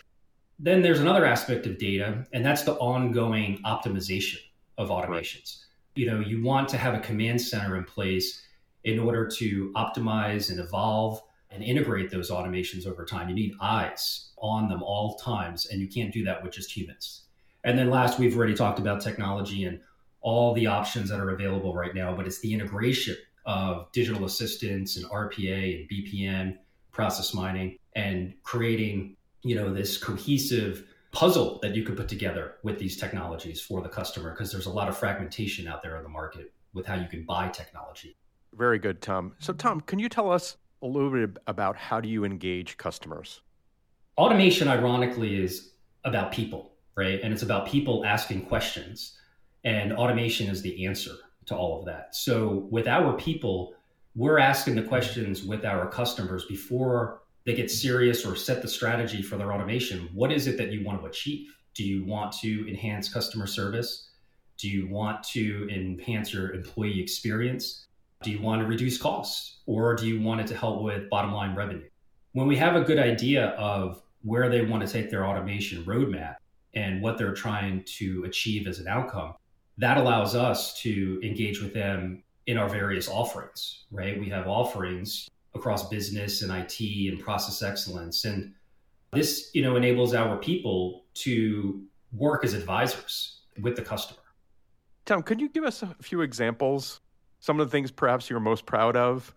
Then 0.59 0.81
there's 0.81 1.01
another 1.01 1.27
aspect 1.27 1.67
of 1.67 1.77
data, 1.77 2.25
and 2.33 2.43
that's 2.43 2.63
the 2.63 2.73
ongoing 2.77 3.59
optimization 3.67 4.39
of 4.79 4.89
automations. 4.89 5.65
You 5.95 6.07
know, 6.07 6.21
you 6.21 6.43
want 6.43 6.71
to 6.71 6.79
have 6.79 6.95
a 6.95 7.01
command 7.01 7.43
center 7.43 7.77
in 7.77 7.85
place 7.85 8.47
in 8.85 8.99
order 8.99 9.27
to 9.27 9.71
optimize 9.77 10.49
and 10.49 10.59
evolve 10.59 11.21
and 11.51 11.63
integrate 11.63 12.11
those 12.11 12.31
automations 12.31 12.87
over 12.87 13.05
time. 13.05 13.29
You 13.29 13.35
need 13.35 13.53
eyes 13.61 14.31
on 14.39 14.71
them 14.71 14.83
all 14.83 15.17
times, 15.17 15.67
and 15.67 15.83
you 15.83 15.87
can't 15.87 16.11
do 16.11 16.25
that 16.25 16.43
with 16.43 16.53
just 16.55 16.75
humans. 16.75 17.22
And 17.65 17.79
then 17.79 17.91
last, 17.91 18.19
we've 18.19 18.37
already 18.37 18.55
talked 18.55 18.79
about 18.79 19.01
technology 19.01 19.65
and 19.65 19.81
all 20.21 20.55
the 20.55 20.67
options 20.67 21.11
that 21.11 21.21
are 21.21 21.31
available 21.31 21.75
right 21.75 21.95
now, 21.95 22.15
but 22.15 22.27
it's 22.27 22.41
the 22.41 22.53
integration 22.53 23.17
of 23.45 23.91
digital 23.93 24.25
assistants 24.25 24.97
and 24.97 25.07
RPA 25.07 25.81
and 25.81 25.89
BPM, 25.89 26.59
process 26.93 27.35
mining, 27.35 27.77
and 27.95 28.35
creating, 28.43 29.17
you 29.43 29.55
know, 29.55 29.73
this 29.73 29.97
cohesive 29.97 30.87
puzzle 31.11 31.59
that 31.63 31.75
you 31.75 31.83
could 31.83 31.97
put 31.97 32.09
together 32.09 32.55
with 32.63 32.79
these 32.79 32.97
technologies 32.97 33.61
for 33.61 33.83
the 33.83 33.89
customer 33.89 34.31
because 34.31 34.51
there's 34.51 34.67
a 34.67 34.71
lot 34.73 34.89
of 34.89 34.97
fragmentation 34.97 35.69
out 35.69 35.83
there 35.83 35.97
in 35.97 36.03
the 36.03 36.09
market 36.09 36.53
with 36.73 36.87
how 36.87 36.95
you 36.95 37.07
can 37.07 37.25
buy 37.25 37.49
technology. 37.49 38.17
Very 38.55 38.79
good, 38.79 39.01
Tom. 39.01 39.35
So, 39.39 39.53
Tom, 39.53 39.81
can 39.81 39.99
you 39.99 40.09
tell 40.09 40.31
us 40.31 40.57
a 40.83 40.87
little 40.87 41.11
bit 41.11 41.39
about 41.47 41.77
how 41.77 42.01
do 42.01 42.09
you 42.09 42.25
engage 42.25 42.77
customers? 42.77 43.41
Automation, 44.19 44.69
ironically, 44.69 45.43
is 45.43 45.71
about 46.05 46.33
people, 46.33 46.72
right? 46.95 47.21
And 47.23 47.33
it's 47.33 47.43
about 47.43 47.67
people 47.67 48.05
asking 48.05 48.47
questions. 48.47 49.19
And 49.65 49.93
automation 49.93 50.49
is 50.49 50.63
the 50.63 50.87
answer 50.87 51.15
to 51.47 51.57
all 51.57 51.79
of 51.79 51.87
that. 51.87 52.15
So, 52.15 52.67
with 52.71 52.87
our 52.87 53.15
people, 53.15 53.75
we're 54.15 54.39
asking 54.39 54.75
the 54.75 54.83
questions 54.83 55.45
with 55.45 55.65
our 55.65 55.89
customers 55.89 56.45
before 56.45 57.23
they 57.45 57.55
get 57.55 57.71
serious 57.71 58.25
or 58.25 58.37
set 58.37 58.63
the 58.63 58.69
strategy 58.69 59.23
for 59.23 59.37
their 59.37 59.53
automation. 59.53 60.09
What 60.13 60.31
is 60.31 60.47
it 60.47 60.57
that 60.59 60.71
you 60.71 60.85
want 60.85 61.01
to 61.01 61.07
achieve? 61.07 61.57
Do 61.75 61.85
you 61.85 62.05
want 62.05 62.33
to 62.41 62.69
enhance 62.69 63.13
customer 63.13 63.47
service? 63.47 64.11
Do 64.59 64.69
you 64.69 64.89
want 64.89 65.23
to 65.25 65.69
enhance 65.71 66.33
your 66.33 66.53
employee 66.53 67.01
experience? 67.01 67.87
Do 68.23 68.31
you 68.31 68.41
want 68.41 68.63
to 68.63 68.69
reduce 68.69 68.99
costs 68.99 69.61
or 69.67 69.95
do 69.97 70.07
you 70.07 70.21
want 70.21 70.41
it 70.41 70.47
to 70.49 70.57
help 70.57 70.83
with 70.83 71.09
bottom 71.11 71.33
line 71.33 71.57
revenue? 71.57 71.89
When 72.33 72.47
we 72.47 72.57
have 72.57 72.77
a 72.77 72.83
good 72.83 72.99
idea 72.99 73.49
of 73.51 74.03
where 74.23 74.49
they 74.49 74.65
want 74.65 74.87
to 74.87 74.93
take 74.93 75.11
their 75.11 75.27
automation 75.27 75.85
roadmap 75.85 76.37
and 76.75 77.03
what 77.03 77.19
they're 77.19 77.35
trying 77.35 77.85
to 77.85 78.25
achieve 78.25 78.67
as 78.67 78.79
an 78.79 78.89
outcome, 78.89 79.35
that 79.79 79.97
allows 79.97 80.35
us 80.35 80.81
to 80.83 81.21
engage 81.23 81.61
with 81.61 81.75
them 81.75 82.23
in 82.47 82.59
our 82.59 82.69
various 82.69 83.09
offerings, 83.09 83.85
right? 83.91 84.19
We 84.19 84.29
have 84.29 84.47
offerings 84.47 85.29
across 85.55 85.89
business 85.89 86.43
and 86.43 86.51
IT 86.53 86.81
and 87.11 87.21
process 87.21 87.63
excellence. 87.63 88.25
And 88.25 88.55
this, 89.13 89.51
you 89.53 89.63
know, 89.63 89.77
enables 89.77 90.15
our 90.15 90.37
people 90.39 91.05
to 91.15 91.83
work 92.13 92.45
as 92.45 92.55
advisors 92.55 93.41
with 93.61 93.77
the 93.77 93.83
customer. 93.83 94.21
Tom, 95.05 95.23
could 95.23 95.41
you 95.41 95.49
give 95.49 95.65
us 95.65 95.83
a 95.83 95.95
few 96.01 96.23
examples 96.23 97.01
some 97.41 97.59
of 97.59 97.67
the 97.67 97.71
things 97.71 97.91
perhaps 97.91 98.31
you're 98.31 98.41
most 98.41 98.67
proud 98.67 98.97
of? 98.97 99.35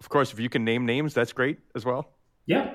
Of 0.00 0.08
course, 0.08 0.32
if 0.32 0.40
you 0.40 0.48
can 0.48 0.64
name 0.64 0.84
names, 0.84 1.14
that's 1.14 1.32
great 1.32 1.58
as 1.74 1.84
well. 1.84 2.10
Yeah. 2.46 2.74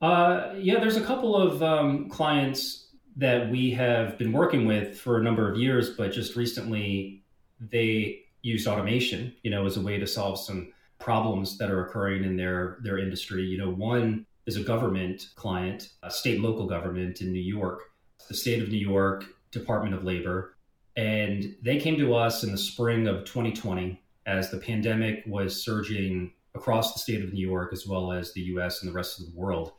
Uh, 0.00 0.54
yeah, 0.56 0.80
there's 0.80 0.96
a 0.96 1.04
couple 1.04 1.36
of 1.36 1.62
um, 1.62 2.08
clients 2.08 2.85
that 3.16 3.50
we 3.50 3.70
have 3.70 4.18
been 4.18 4.32
working 4.32 4.66
with 4.66 4.98
for 4.98 5.18
a 5.18 5.22
number 5.22 5.50
of 5.50 5.58
years, 5.58 5.90
but 5.90 6.12
just 6.12 6.36
recently 6.36 7.22
they 7.60 8.20
used 8.42 8.66
automation, 8.66 9.34
you 9.42 9.50
know, 9.50 9.66
as 9.66 9.76
a 9.76 9.80
way 9.80 9.98
to 9.98 10.06
solve 10.06 10.38
some 10.38 10.72
problems 10.98 11.58
that 11.58 11.70
are 11.70 11.84
occurring 11.86 12.24
in 12.24 12.36
their 12.36 12.78
their 12.82 12.98
industry. 12.98 13.42
You 13.42 13.58
know, 13.58 13.70
one 13.70 14.26
is 14.46 14.56
a 14.56 14.62
government 14.62 15.28
client, 15.34 15.90
a 16.02 16.10
state 16.10 16.40
local 16.40 16.66
government 16.66 17.20
in 17.20 17.32
New 17.32 17.40
York, 17.40 17.82
the 18.28 18.34
state 18.34 18.62
of 18.62 18.68
New 18.68 18.78
York 18.78 19.24
Department 19.50 19.94
of 19.94 20.04
Labor, 20.04 20.56
and 20.96 21.56
they 21.62 21.78
came 21.78 21.96
to 21.98 22.14
us 22.14 22.42
in 22.42 22.52
the 22.52 22.58
spring 22.58 23.06
of 23.06 23.24
2020 23.24 24.00
as 24.26 24.50
the 24.50 24.58
pandemic 24.58 25.22
was 25.26 25.62
surging 25.62 26.32
across 26.54 26.92
the 26.92 26.98
state 26.98 27.22
of 27.22 27.32
New 27.32 27.46
York 27.46 27.72
as 27.72 27.86
well 27.86 28.12
as 28.12 28.32
the 28.32 28.40
US 28.42 28.82
and 28.82 28.90
the 28.90 28.94
rest 28.94 29.20
of 29.20 29.26
the 29.26 29.38
world. 29.38 29.72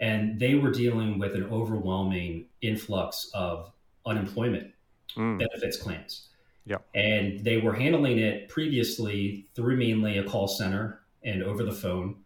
And 0.00 0.38
they 0.38 0.54
were 0.54 0.70
dealing 0.70 1.18
with 1.18 1.34
an 1.34 1.44
overwhelming 1.44 2.46
influx 2.60 3.30
of 3.32 3.72
unemployment 4.04 4.72
mm. 5.16 5.38
benefits 5.38 5.76
claims. 5.76 6.28
Yeah. 6.66 6.78
And 6.94 7.40
they 7.44 7.58
were 7.58 7.72
handling 7.72 8.18
it 8.18 8.48
previously 8.48 9.46
through 9.54 9.76
mainly 9.76 10.18
a 10.18 10.24
call 10.24 10.48
center 10.48 11.00
and 11.22 11.42
over 11.42 11.62
the 11.62 11.72
phone. 11.72 12.16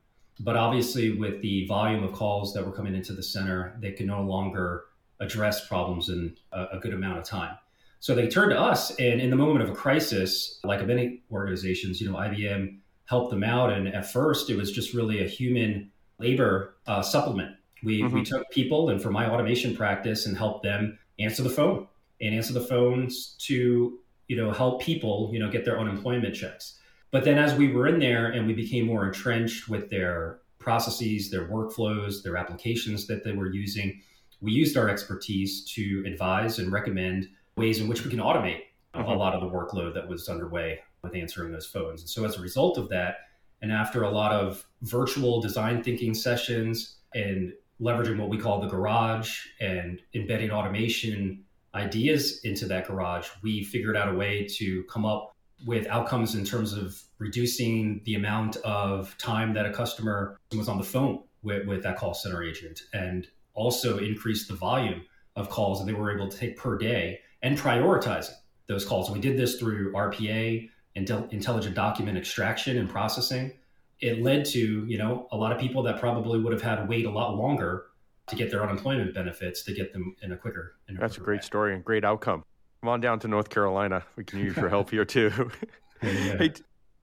But 0.41 0.57
obviously, 0.57 1.13
with 1.13 1.43
the 1.43 1.67
volume 1.67 2.03
of 2.03 2.13
calls 2.13 2.55
that 2.55 2.65
were 2.65 2.73
coming 2.73 2.95
into 2.95 3.13
the 3.13 3.23
center, 3.23 3.77
they 3.79 3.93
could 3.93 4.07
no 4.07 4.23
longer 4.23 4.85
address 5.21 5.69
problems 5.69 6.09
in 6.09 6.35
a, 6.53 6.65
a 6.73 6.79
good 6.79 6.95
amount 6.95 7.19
of 7.19 7.25
time. 7.25 7.57
So 8.01 8.15
they 8.15 8.29
turned 8.29 8.53
to 8.53 8.59
us, 8.59 8.91
and 8.93 9.21
in 9.21 9.29
the 9.29 9.37
moment 9.37 9.63
of 9.63 9.69
a 9.69 9.75
crisis, 9.75 10.59
like 10.65 10.85
many 10.87 11.23
organizations, 11.31 12.01
you 12.01 12.11
know, 12.11 12.17
IBM 12.17 12.79
helped 13.05 13.31
them 13.31 13.45
out. 13.45 13.71
And 13.71 13.89
at 13.89 14.11
first, 14.11 14.49
it 14.49 14.57
was 14.57 14.73
just 14.73 14.95
really 14.95 15.23
a 15.23 15.29
human 15.29 15.91
labor 16.19 16.77
uh, 16.87 17.03
supplement. 17.03 17.57
We, 17.83 18.03
mm-hmm. 18.03 18.15
we 18.15 18.25
took 18.25 18.49
people, 18.51 18.91
and 18.91 19.03
for 19.03 19.11
my 19.11 19.29
automation 19.29 19.77
practice, 19.77 20.27
and 20.27 20.37
helped 20.37 20.63
them 20.63 20.99
answer 21.19 21.43
the 21.43 21.51
phone 21.51 21.87
and 22.21 22.35
answer 22.35 22.53
the 22.53 22.61
phones 22.61 23.35
to 23.39 23.99
you 24.29 24.37
know 24.37 24.53
help 24.53 24.81
people 24.81 25.31
you 25.33 25.39
know 25.39 25.51
get 25.51 25.65
their 25.65 25.79
unemployment 25.79 26.35
checks. 26.35 26.79
But 27.11 27.25
then 27.25 27.39
as 27.39 27.55
we 27.55 27.73
were 27.73 27.89
in 27.89 27.99
there 27.99 28.27
and 28.27 28.47
we 28.47 28.53
became 28.53 28.87
more 28.87 29.05
entrenched 29.05 29.69
with 29.69 29.91
their 29.91 30.39
processes, 30.59 31.31
their 31.31 31.49
workflows, 31.49 32.23
their 32.23 32.37
applications 32.37 33.07
that 33.09 33.25
they 33.25 33.33
were 33.33 33.51
using, 33.51 34.01
we 34.41 34.53
used 34.53 34.77
our 34.77 34.89
expertise 34.89 35.65
to 35.75 36.05
advise 36.07 36.59
and 36.59 36.71
recommend 36.71 37.29
ways 37.57 37.81
in 37.81 37.89
which 37.89 38.05
we 38.05 38.11
can 38.11 38.21
automate 38.21 38.61
mm-hmm. 38.95 39.03
a 39.03 39.15
lot 39.15 39.35
of 39.35 39.41
the 39.41 39.49
workload 39.49 39.95
that 39.95 40.07
was 40.07 40.29
underway 40.29 40.79
with 41.03 41.17
answering 41.17 41.51
those 41.51 41.67
phones. 41.67 42.03
And 42.03 42.11
so 42.11 42.25
as 42.25 42.37
a 42.37 42.43
result 42.43 42.79
of 42.79 42.89
that, 42.91 43.17
and 43.63 43.73
after 43.73 44.03
a 44.05 44.11
lot 44.11 44.33
of 44.33 44.67
virtual 44.83 45.41
design 45.41 45.83
thinking 45.83 46.15
sessions 46.15 46.97
and 47.15 47.53
leveraging 47.81 48.19
what 48.19 48.29
we 48.29 48.39
call 48.39 48.61
the 48.61 48.69
garage 48.69 49.47
and 49.61 50.01
embedding 50.15 50.51
automation 50.51 51.45
ideas 51.75 52.41
into 52.45 52.67
that 52.67 52.87
garage, 52.87 53.29
we 53.43 53.63
figured 53.63 53.97
out 53.97 54.13
a 54.13 54.15
way 54.15 54.47
to 54.59 54.83
come 54.85 55.05
up 55.05 55.35
with 55.67 55.87
outcomes 55.87 56.35
in 56.35 56.45
terms 56.45 56.73
of 56.73 57.01
reducing 57.19 58.01
the 58.05 58.15
amount 58.15 58.57
of 58.59 59.17
time 59.19 59.53
that 59.55 59.67
a 59.67 59.71
customer 59.71 60.39
was 60.57 60.69
on 60.69 60.79
the 60.79 60.85
phone 60.85 61.23
with, 61.43 61.67
with 61.67 61.83
that 61.83 61.97
call 61.97 62.15
center 62.15 62.43
agent 62.43 62.83
and 62.93 63.29
also 63.55 63.99
increase 63.99 64.47
the 64.47 64.55
volume 64.55 65.03
of 65.37 65.49
calls 65.49 65.79
that 65.79 65.87
they 65.87 65.93
were 65.93 66.15
able 66.15 66.29
to 66.29 66.37
take 66.37 66.57
per 66.57 66.77
day 66.77 67.21
and 67.43 67.59
prioritizing 67.59 68.35
those 68.67 68.85
calls. 68.85 69.11
We 69.11 69.21
did 69.21 69.37
this 69.37 69.59
through 69.59 69.93
RPA, 69.93 70.69
and 70.97 71.09
intelligent 71.31 71.75
document 71.75 72.19
extraction 72.19 72.79
and 72.79 72.89
processing. 72.89 73.53
It 74.01 74.23
led 74.23 74.45
to, 74.47 74.87
you 74.87 74.99
know, 74.99 75.29
a 75.31 75.37
lot 75.37 75.53
of 75.53 75.59
people 75.59 75.83
that 75.83 76.01
probably 76.01 76.41
would 76.41 76.53
have 76.53 76.63
had 76.63 76.77
to 76.77 76.85
wait 76.85 77.05
a 77.05 77.11
lot 77.11 77.37
longer 77.37 77.87
to 78.29 78.37
get 78.37 78.51
their 78.51 78.63
unemployment 78.63 79.15
benefits 79.15 79.63
to 79.65 79.75
get 79.75 79.93
them 79.93 80.17
in 80.23 80.33
a 80.33 80.37
quicker. 80.37 80.77
In 80.89 80.97
a 80.97 81.01
That's 81.01 81.15
quicker 81.15 81.23
a 81.23 81.27
great 81.27 81.41
way. 81.41 81.47
story 81.47 81.75
and 81.75 81.85
great 81.85 82.05
outcome. 82.05 82.45
Come 82.81 82.89
on 82.89 83.01
down 83.01 83.19
to 83.21 83.29
North 83.29 83.51
Carolina. 83.51 84.05
We 84.17 84.25
can 84.25 84.39
use 84.39 84.57
your 84.57 84.69
help 84.69 84.91
here 84.91 85.05
too. 85.05 85.31
yeah. 86.03 86.39
Hey, 86.39 86.53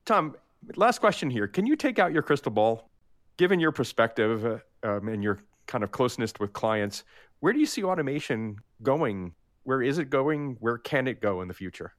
Tom, 0.04 0.34
last 0.74 0.98
question 0.98 1.30
here. 1.30 1.46
Can 1.46 1.66
you 1.66 1.76
take 1.76 1.98
out 1.98 2.12
your 2.12 2.22
crystal 2.22 2.50
ball? 2.50 2.90
Given 3.36 3.60
your 3.60 3.70
perspective 3.70 4.44
uh, 4.44 4.58
um, 4.82 5.08
and 5.08 5.22
your 5.22 5.38
kind 5.66 5.84
of 5.84 5.92
closeness 5.92 6.32
with 6.40 6.52
clients, 6.52 7.04
where 7.38 7.52
do 7.52 7.60
you 7.60 7.66
see 7.66 7.84
automation 7.84 8.56
going? 8.82 9.32
Where 9.62 9.82
is 9.82 9.98
it 9.98 10.10
going? 10.10 10.56
Where 10.58 10.78
can 10.78 11.06
it 11.06 11.20
go 11.20 11.42
in 11.42 11.46
the 11.46 11.54
future? 11.54 11.94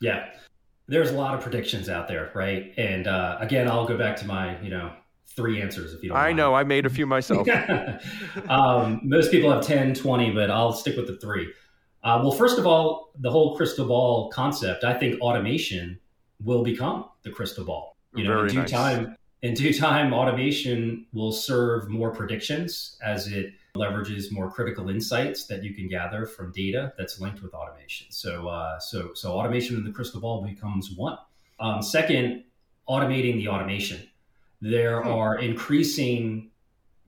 Yeah, 0.00 0.30
there's 0.86 1.10
a 1.10 1.14
lot 1.14 1.34
of 1.34 1.40
predictions 1.40 1.88
out 1.88 2.08
there, 2.08 2.30
right? 2.34 2.72
And 2.76 3.06
uh, 3.06 3.38
again, 3.40 3.68
I'll 3.68 3.86
go 3.86 3.96
back 3.96 4.16
to 4.16 4.26
my, 4.26 4.60
you 4.60 4.70
know, 4.70 4.92
three 5.26 5.60
answers 5.60 5.94
if 5.94 6.02
you 6.02 6.10
don't 6.10 6.18
I 6.18 6.26
mind. 6.26 6.36
know, 6.36 6.54
I 6.54 6.64
made 6.64 6.86
a 6.86 6.90
few 6.90 7.06
myself. 7.06 7.48
um, 8.48 9.00
most 9.02 9.30
people 9.30 9.50
have 9.50 9.66
10, 9.66 9.94
20, 9.94 10.30
but 10.32 10.50
I'll 10.50 10.72
stick 10.72 10.96
with 10.96 11.06
the 11.06 11.16
three. 11.16 11.52
Uh, 12.02 12.20
well, 12.22 12.32
first 12.32 12.58
of 12.58 12.66
all, 12.66 13.12
the 13.18 13.30
whole 13.30 13.56
crystal 13.56 13.86
ball 13.86 14.28
concept, 14.30 14.84
I 14.84 14.92
think 14.92 15.20
automation 15.20 15.98
will 16.42 16.62
become 16.62 17.06
the 17.22 17.30
crystal 17.30 17.64
ball. 17.64 17.96
You 18.14 18.24
know, 18.24 18.36
Very 18.36 18.48
in 18.48 18.54
due 18.54 18.60
nice. 18.60 18.70
time, 18.70 19.16
in 19.44 19.52
due 19.52 19.74
time, 19.74 20.14
automation 20.14 21.04
will 21.12 21.30
serve 21.30 21.90
more 21.90 22.10
predictions 22.10 22.96
as 23.02 23.26
it 23.26 23.52
leverages 23.76 24.32
more 24.32 24.50
critical 24.50 24.88
insights 24.88 25.44
that 25.44 25.62
you 25.62 25.74
can 25.74 25.86
gather 25.86 26.24
from 26.24 26.50
data 26.52 26.94
that's 26.96 27.20
linked 27.20 27.42
with 27.42 27.52
automation. 27.52 28.06
So, 28.08 28.48
uh, 28.48 28.78
so, 28.78 29.12
so 29.12 29.32
automation 29.32 29.76
in 29.76 29.84
the 29.84 29.92
crystal 29.92 30.18
ball 30.18 30.42
becomes 30.42 30.92
one. 30.92 31.18
Um, 31.60 31.82
second, 31.82 32.44
automating 32.88 33.34
the 33.34 33.48
automation. 33.48 34.08
There 34.62 35.02
hmm. 35.02 35.08
are 35.08 35.38
increasing 35.38 36.50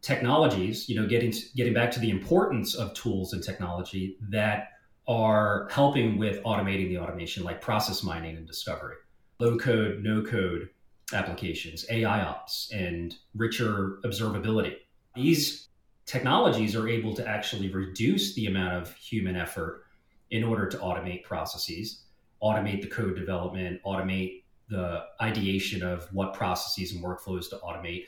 technologies. 0.02 0.90
You 0.90 1.00
know, 1.00 1.06
getting 1.06 1.30
to, 1.30 1.40
getting 1.56 1.72
back 1.72 1.90
to 1.92 2.00
the 2.00 2.10
importance 2.10 2.74
of 2.74 2.92
tools 2.92 3.32
and 3.32 3.42
technology 3.42 4.18
that 4.28 4.72
are 5.08 5.68
helping 5.70 6.18
with 6.18 6.42
automating 6.42 6.88
the 6.88 6.98
automation, 6.98 7.44
like 7.44 7.62
process 7.62 8.02
mining 8.02 8.36
and 8.36 8.46
discovery, 8.46 8.96
low 9.38 9.56
code, 9.56 10.02
no 10.02 10.22
code 10.22 10.68
applications, 11.12 11.86
AI 11.90 12.22
ops, 12.22 12.70
and 12.72 13.16
richer 13.34 13.98
observability. 14.04 14.76
These 15.14 15.68
technologies 16.04 16.74
are 16.74 16.88
able 16.88 17.14
to 17.14 17.26
actually 17.26 17.70
reduce 17.70 18.34
the 18.34 18.46
amount 18.46 18.74
of 18.74 18.94
human 18.94 19.36
effort 19.36 19.84
in 20.30 20.42
order 20.42 20.66
to 20.68 20.76
automate 20.78 21.22
processes, 21.22 22.02
automate 22.42 22.80
the 22.80 22.88
code 22.88 23.16
development, 23.16 23.80
automate 23.84 24.42
the 24.68 25.04
ideation 25.22 25.82
of 25.82 26.12
what 26.12 26.34
processes 26.34 26.92
and 26.92 27.04
workflows 27.04 27.48
to 27.50 27.56
automate. 27.58 28.06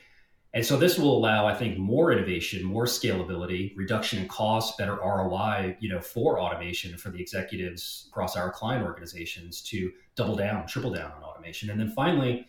And 0.55 0.65
so 0.65 0.77
this 0.77 0.99
will 0.99 1.17
allow, 1.17 1.47
I 1.47 1.55
think, 1.55 1.79
more 1.79 2.11
innovation, 2.11 2.65
more 2.65 2.87
scalability, 2.87 3.77
reduction 3.77 4.21
in 4.21 4.29
costs, 4.29 4.77
better 4.77 4.97
ROI, 4.97 5.77
you 5.79 5.89
know, 5.89 6.01
for 6.01 6.41
automation 6.41 6.97
for 6.97 7.11
the 7.11 7.21
executives 7.21 8.07
across 8.09 8.37
our 8.37 8.51
client 8.51 8.85
organizations 8.85 9.61
to 9.63 9.93
double 10.17 10.35
down, 10.35 10.67
triple 10.67 10.91
down 10.91 11.13
on 11.13 11.23
automation. 11.23 11.71
And 11.71 11.79
then 11.79 11.91
finally, 11.91 12.49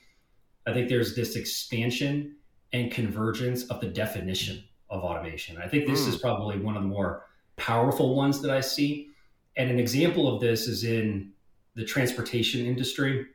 I 0.68 0.74
think 0.74 0.90
there's 0.90 1.16
this 1.16 1.36
expansion 1.36 2.36
and 2.74 2.92
convergence 2.92 3.64
of 3.66 3.82
the 3.82 3.88
definition 3.88 4.64
of 4.90 5.04
automation. 5.04 5.58
I 5.58 5.68
think 5.68 5.88
this 5.88 6.06
mm. 6.06 6.10
is 6.10 6.18
probably 6.18 6.60
one 6.60 6.76
of 6.76 6.84
the 6.84 6.90
more 6.90 7.26
powerful 7.58 8.16
ones 8.16 8.42
that 8.42 8.52
I 8.52 8.62
see. 8.62 9.10
And 9.58 9.70
an 9.70 9.80
example 9.80 10.34
of 10.34 10.42
this 10.42 10.68
is 10.68 10.84
in 10.84 11.32
the 11.76 11.86
transportation 11.86 12.66
industry, 12.66 13.26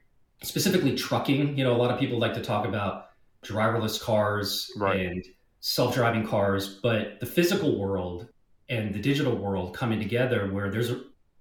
specifically 0.43 0.97
trucking. 0.97 1.57
You 1.57 1.65
know, 1.65 1.75
a 1.75 1.79
lot 1.79 1.91
of 1.91 1.99
people 1.99 2.19
like 2.19 2.35
to 2.35 2.43
talk 2.43 2.67
about 2.67 3.11
driverless 3.45 4.01
cars 4.01 4.71
right. 4.77 5.01
and 5.01 5.25
self-driving 5.61 6.27
cars, 6.27 6.81
but 6.83 7.21
the 7.21 7.27
physical 7.27 7.79
world 7.79 8.29
and 8.69 8.95
the 8.95 8.99
digital 8.99 9.37
world 9.37 9.77
coming 9.77 9.99
together 9.99 10.51
where 10.51 10.71
there's 10.71 10.93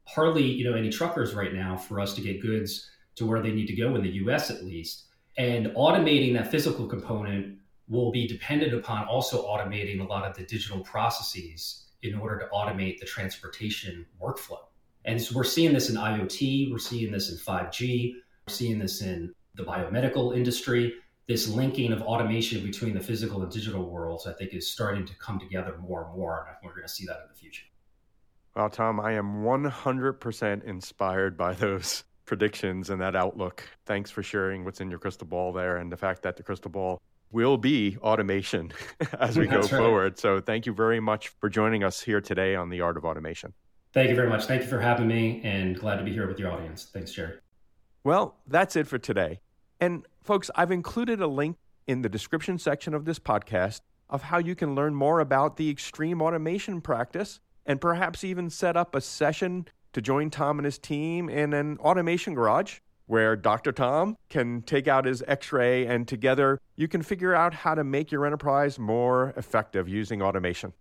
hardly, 0.06 0.44
you 0.44 0.70
know, 0.70 0.76
any 0.76 0.90
truckers 0.90 1.34
right 1.34 1.54
now 1.54 1.78
for 1.78 2.00
us 2.00 2.14
to 2.16 2.22
get 2.22 2.42
goods 2.42 2.90
to 3.16 3.26
where 3.26 3.42
they 3.42 3.52
need 3.52 3.68
to 3.68 3.76
go 3.76 3.96
in 3.96 4.02
the 4.02 4.10
US 4.10 4.50
at 4.50 4.64
least. 4.64 5.06
And 5.38 5.68
automating 5.68 6.34
that 6.34 6.52
physical 6.52 6.88
component 6.88 7.58
will 7.88 8.12
be 8.12 8.28
dependent 8.28 8.74
upon 8.74 9.06
also 9.06 9.46
automating 9.46 10.00
a 10.00 10.04
lot 10.04 10.26
of 10.30 10.36
the 10.36 10.44
digital 10.44 10.82
processes 10.82 11.86
in 12.02 12.16
order 12.16 12.40
to 12.40 12.46
automate 12.54 13.00
the 13.00 13.06
transportation 13.06 14.06
workflow. 14.22 14.60
And 15.06 15.22
so 15.22 15.36
we're 15.36 15.44
seeing 15.44 15.74
this 15.74 15.90
in 15.90 15.96
IoT, 15.96 16.72
we're 16.72 16.78
seeing 16.78 17.12
this 17.12 17.32
in 17.32 17.38
5G, 17.38 18.14
we're 18.48 18.54
seeing 18.54 18.80
this 18.80 19.02
in 19.02 19.34
the 19.56 19.64
biomedical 19.64 20.36
industry. 20.36 20.94
This 21.28 21.48
linking 21.48 21.94
of 21.94 22.02
automation 22.02 22.66
between 22.66 22.94
the 22.94 23.00
physical 23.00 23.42
and 23.44 23.52
digital 23.52 23.90
worlds, 23.90 24.28
I 24.28 24.34
think, 24.34 24.54
is 24.54 24.70
starting 24.70 25.06
to 25.06 25.16
come 25.16 25.40
together 25.40 25.78
more 25.78 26.06
and 26.06 26.14
more. 26.18 26.48
And 26.50 26.68
we're 26.68 26.76
going 26.76 26.88
to 26.88 26.94
see 26.94 27.06
that 27.06 27.22
in 27.24 27.28
the 27.30 27.40
future. 27.40 27.64
Well, 28.56 28.70
Tom, 28.70 29.00
I 29.00 29.14
am 29.14 29.44
100% 29.44 30.64
inspired 30.66 31.38
by 31.38 31.54
those 31.54 32.04
predictions 32.26 32.90
and 32.90 33.02
that 33.02 33.16
outlook. 33.16 33.68
Thanks 33.86 34.12
for 34.12 34.24
sharing 34.24 34.64
what's 34.64 34.82
in 34.82 34.90
your 34.90 35.00
crystal 35.00 35.28
ball 35.28 35.52
there 35.52 35.78
and 35.78 35.92
the 35.92 35.98
fact 35.98 36.22
that 36.24 36.38
the 36.38 36.44
crystal 36.44 36.72
ball 36.72 37.02
will 37.32 37.58
be 37.58 37.98
automation 38.02 38.72
as 39.20 39.38
we 39.38 39.48
go 39.48 39.60
right. 39.60 39.70
forward. 39.70 40.20
So 40.20 40.40
thank 40.40 40.66
you 40.66 40.74
very 40.74 41.00
much 41.00 41.30
for 41.30 41.50
joining 41.50 41.84
us 41.84 42.02
here 42.02 42.22
today 42.22 42.56
on 42.56 42.70
the 42.70 42.82
Art 42.82 42.96
of 42.96 43.06
Automation. 43.06 43.54
Thank 43.92 44.10
you 44.10 44.16
very 44.16 44.30
much. 44.30 44.46
Thank 44.46 44.62
you 44.64 44.68
for 44.68 44.80
having 44.80 45.08
me 45.08 45.42
and 45.44 45.78
glad 45.78 45.98
to 45.98 46.04
be 46.04 46.12
here 46.12 46.28
with 46.28 46.40
your 46.40 46.52
audience. 46.52 46.90
Thanks, 46.92 47.12
Jerry. 47.12 47.34
Well, 48.04 48.36
that's 48.48 48.76
it 48.76 48.88
for 48.88 48.98
today. 48.98 49.40
And 49.80 50.06
folks, 50.24 50.50
I've 50.56 50.72
included 50.72 51.22
a 51.22 51.28
link 51.28 51.58
in 51.88 52.02
the 52.02 52.10
description 52.10 52.58
section 52.58 52.94
of 52.94 53.06
this 53.06 53.20
podcast 53.20 53.82
of 54.10 54.24
how 54.24 54.38
you 54.38 54.56
can 54.56 54.76
learn 54.76 54.96
more 54.96 55.20
about 55.20 55.58
the 55.58 55.70
extreme 55.70 56.22
automation 56.22 56.82
practice 56.82 57.40
and 57.66 57.80
perhaps 57.80 58.24
even 58.24 58.50
set 58.50 58.78
up 58.78 58.96
a 58.96 59.02
session 59.02 59.68
to 59.94 60.02
join 60.02 60.30
Tom 60.30 60.60
and 60.60 60.66
his 60.66 60.78
team 60.78 61.30
in 61.30 61.54
an 61.54 61.78
automation 61.78 62.34
garage 62.34 62.80
where 63.06 63.36
Dr. 63.36 63.72
Tom 63.72 64.18
can 64.30 64.62
take 64.62 64.88
out 64.88 65.06
his 65.06 65.24
x 65.28 65.52
ray 65.52 65.86
and 65.86 66.08
together 66.08 66.60
you 66.76 66.88
can 66.88 67.02
figure 67.02 67.36
out 67.36 67.54
how 67.54 67.76
to 67.76 67.84
make 67.84 68.12
your 68.12 68.26
enterprise 68.26 68.80
more 68.80 69.34
effective 69.38 69.88
using 69.88 70.22
automation. 70.22 70.74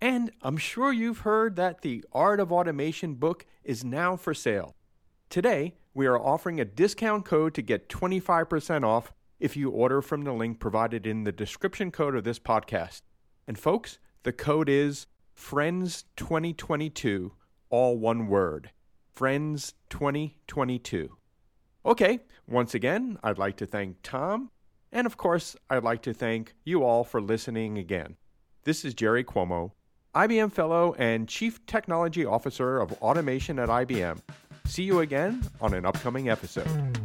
And 0.00 0.30
I'm 0.42 0.56
sure 0.56 0.92
you've 0.92 1.20
heard 1.20 1.56
that 1.56 1.82
the 1.82 2.04
Art 2.12 2.40
of 2.40 2.50
Automation 2.50 3.14
book 3.14 3.44
is 3.64 3.84
now 3.84 4.16
for 4.16 4.32
sale. 4.32 4.74
Today, 5.28 5.74
we 5.92 6.06
are 6.06 6.18
offering 6.18 6.60
a 6.60 6.64
discount 6.64 7.24
code 7.24 7.52
to 7.54 7.62
get 7.62 7.88
25% 7.88 8.84
off 8.84 9.12
if 9.38 9.56
you 9.56 9.70
order 9.70 10.00
from 10.00 10.22
the 10.22 10.32
link 10.32 10.58
provided 10.58 11.06
in 11.06 11.24
the 11.24 11.32
description 11.32 11.90
code 11.90 12.14
of 12.14 12.24
this 12.24 12.38
podcast. 12.38 13.02
And 13.46 13.58
folks, 13.58 13.98
the 14.22 14.32
code 14.32 14.68
is 14.68 15.06
FRIENDS2022, 15.36 17.30
all 17.70 17.96
one 17.96 18.28
word. 18.28 18.70
FRIENDS2022. 19.16 21.08
Okay, 21.84 22.20
once 22.46 22.74
again, 22.74 23.18
I'd 23.22 23.38
like 23.38 23.56
to 23.56 23.66
thank 23.66 23.96
Tom, 24.02 24.50
and 24.92 25.06
of 25.06 25.16
course, 25.16 25.56
I'd 25.70 25.84
like 25.84 26.02
to 26.02 26.12
thank 26.12 26.54
you 26.64 26.84
all 26.84 27.04
for 27.04 27.22
listening 27.22 27.78
again. 27.78 28.16
This 28.64 28.84
is 28.84 28.92
Jerry 28.92 29.24
Cuomo, 29.24 29.72
IBM 30.14 30.52
Fellow 30.52 30.94
and 30.98 31.28
Chief 31.28 31.64
Technology 31.66 32.26
Officer 32.26 32.78
of 32.78 32.92
Automation 33.00 33.58
at 33.58 33.68
IBM. 33.68 34.20
See 34.66 34.82
you 34.82 35.00
again 35.00 35.42
on 35.60 35.72
an 35.72 35.86
upcoming 35.86 36.28
episode. 36.28 37.00